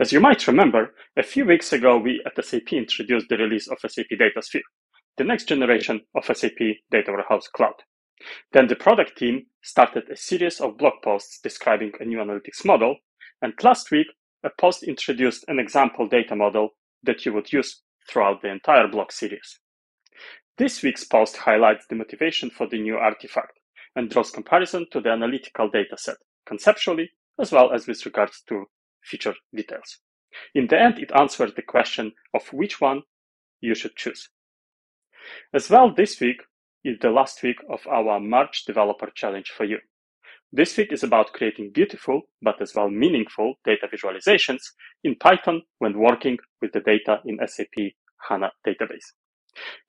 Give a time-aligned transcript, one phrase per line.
[0.00, 3.76] As you might remember, a few weeks ago we at SAP introduced the release of
[3.86, 4.62] SAP Datasphere,
[5.18, 6.56] the next generation of SAP
[6.90, 7.74] Data Warehouse Cloud.
[8.54, 12.96] Then the product team started a series of blog posts describing a new analytics model,
[13.42, 14.06] and last week
[14.42, 16.70] a post introduced an example data model
[17.02, 19.58] that you would use throughout the entire blog series.
[20.56, 23.60] This week's post highlights the motivation for the new artifact
[23.94, 28.64] and draws comparison to the analytical dataset, conceptually as well as with regards to
[29.02, 29.98] feature details.
[30.54, 33.02] In the end, it answers the question of which one
[33.60, 34.28] you should choose.
[35.52, 36.42] As well, this week
[36.84, 39.78] is the last week of our March Developer Challenge for you.
[40.52, 44.62] This week is about creating beautiful, but as well meaningful data visualizations
[45.04, 47.92] in Python when working with the data in SAP
[48.28, 49.12] HANA database.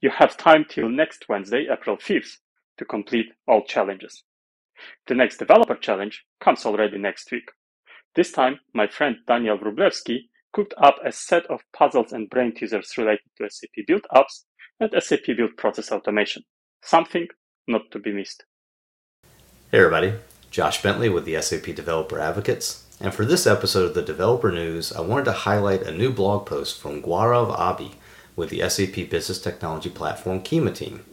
[0.01, 2.37] You have time till next Wednesday, April 5th,
[2.77, 4.23] to complete all challenges.
[5.07, 7.49] The next developer challenge comes already next week.
[8.13, 12.97] This time, my friend Daniel Wróblewski cooked up a set of puzzles and brain teasers
[12.97, 14.43] related to SAP Build Apps
[14.81, 16.43] and SAP Build Process Automation.
[16.83, 17.27] Something
[17.69, 18.43] not to be missed.
[19.71, 20.15] Hey everybody,
[20.49, 22.85] Josh Bentley with the SAP Developer Advocates.
[22.99, 26.45] And for this episode of the Developer News, I wanted to highlight a new blog
[26.45, 27.93] post from Gaurav Abhi
[28.35, 31.05] with the SAP Business Technology Platform Kyma team.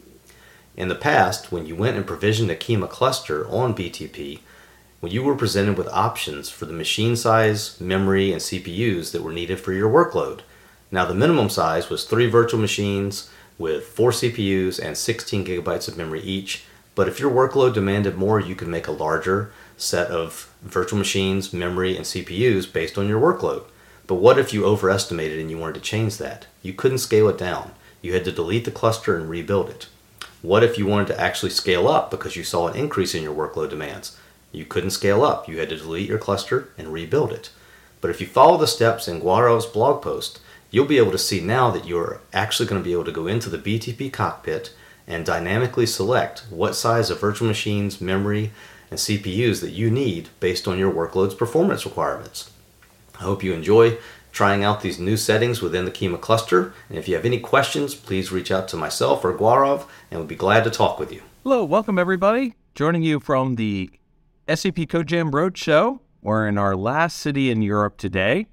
[0.75, 4.39] In the past, when you went and provisioned a Kyma cluster on BTP,
[4.99, 9.33] when you were presented with options for the machine size, memory, and CPUs that were
[9.33, 10.41] needed for your workload.
[10.91, 15.97] Now, the minimum size was three virtual machines with four CPUs and 16 gigabytes of
[15.97, 16.65] memory each
[16.99, 21.53] but if your workload demanded more, you could make a larger set of virtual machines,
[21.53, 23.63] memory, and CPUs based on your workload.
[24.05, 26.47] But what if you overestimated and you wanted to change that?
[26.61, 27.71] You couldn't scale it down.
[28.01, 29.87] You had to delete the cluster and rebuild it.
[30.41, 33.33] What if you wanted to actually scale up because you saw an increase in your
[33.33, 34.17] workload demands?
[34.51, 35.47] You couldn't scale up.
[35.47, 37.51] You had to delete your cluster and rebuild it.
[38.01, 40.39] But if you follow the steps in Gaurav's blog post,
[40.71, 43.27] you'll be able to see now that you're actually going to be able to go
[43.27, 44.73] into the BTP cockpit
[45.07, 48.51] and dynamically select what size of virtual machines, memory,
[48.89, 52.51] and CPUs that you need based on your workload's performance requirements.
[53.19, 53.97] I hope you enjoy
[54.31, 56.73] trying out these new settings within the Kyma cluster.
[56.87, 60.27] And if you have any questions, please reach out to myself or Gaurav, and we'll
[60.27, 61.21] be glad to talk with you.
[61.43, 62.55] Hello, welcome everybody.
[62.75, 63.91] Joining you from the
[64.49, 65.99] SAP CodeJam Roadshow.
[66.23, 68.47] We're in our last city in Europe today.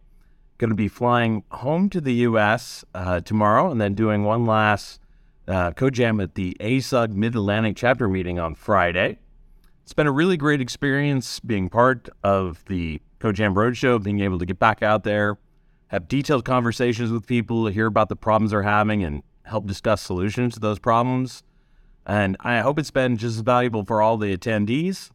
[0.58, 5.00] Going to be flying home to the US uh, tomorrow and then doing one last
[5.48, 9.18] uh, CodeJam at the ASUG Mid Atlantic chapter meeting on Friday.
[9.84, 14.44] It's been a really great experience being part of the CodeJam Roadshow, being able to
[14.44, 15.38] get back out there,
[15.86, 20.52] have detailed conversations with people, hear about the problems they're having, and help discuss solutions
[20.54, 21.42] to those problems.
[22.04, 25.10] And I hope it's been just as valuable for all the attendees.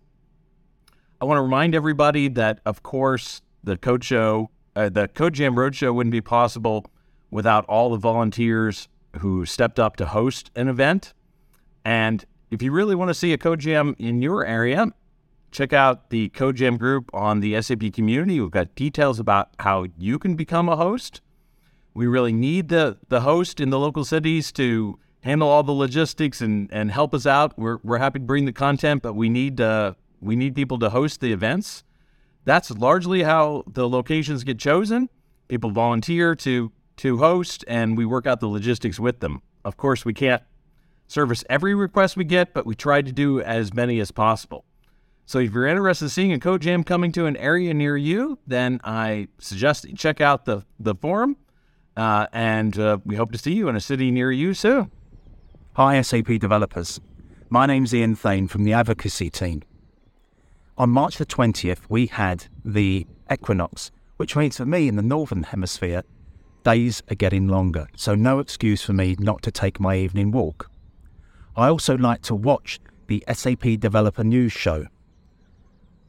[1.22, 5.94] I want to remind everybody that, of course, the Code Show, uh, the CodeJam Roadshow
[5.94, 6.88] wouldn't be possible
[7.30, 8.88] without all the volunteers
[9.20, 11.14] who stepped up to host an event.
[11.86, 14.88] And if you really want to see a Code Jam in your area,
[15.52, 18.42] check out the Code Jam group on the SAP community.
[18.42, 21.22] We've got details about how you can become a host.
[21.94, 26.42] We really need the, the host in the local cities to handle all the logistics
[26.42, 27.60] and, and help us out.
[27.60, 30.92] We're, we're happy to bring the content, but we need uh, we need people to
[30.92, 31.84] host the events.
[32.46, 35.10] That's largely how the locations get chosen.
[35.48, 39.42] People volunteer to to host, and we work out the logistics with them.
[39.66, 40.44] Of course, we can't
[41.08, 44.66] service every request we get, but we try to do as many as possible.
[45.26, 48.38] So if you're interested in seeing a code jam coming to an area near you,
[48.46, 51.38] then I suggest you check out the, the forum,
[51.98, 54.92] uh, and uh, we hope to see you in a city near you soon.
[55.74, 57.00] Hi, SAP developers.
[57.50, 59.64] My name's Ian Thain from the advocacy team.
[60.82, 65.44] On March the 20th, we had the equinox, which means for me in the Northern
[65.44, 66.02] Hemisphere,
[66.64, 70.72] Days are getting longer, so no excuse for me not to take my evening walk.
[71.56, 74.88] I also like to watch the SAP Developer News Show.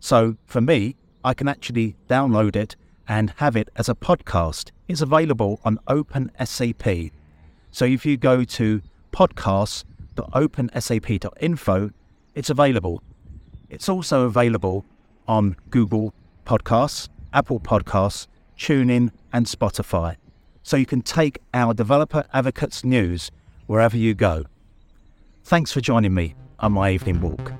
[0.00, 2.74] So for me, I can actually download it
[3.06, 4.70] and have it as a podcast.
[4.88, 7.12] It's available on OpenSAP.
[7.70, 8.80] So if you go to
[9.12, 11.90] podcasts.opensap.info,
[12.34, 13.02] it's available.
[13.72, 14.84] It's also available
[15.26, 16.12] on Google
[16.44, 18.26] Podcasts, Apple Podcasts,
[18.58, 20.16] TuneIn, and Spotify.
[20.62, 23.30] So you can take our developer advocates news
[23.66, 24.44] wherever you go.
[25.42, 27.50] Thanks for joining me on my evening walk.